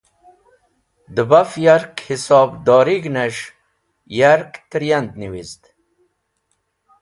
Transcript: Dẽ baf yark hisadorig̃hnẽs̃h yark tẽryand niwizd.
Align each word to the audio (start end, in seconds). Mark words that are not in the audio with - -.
Dẽ 1.15 1.27
baf 1.29 1.51
yark 1.65 1.95
hisadorig̃hnẽs̃h 2.05 3.45
yark 4.19 4.51
tẽryand 4.69 5.11
niwizd. 5.19 5.63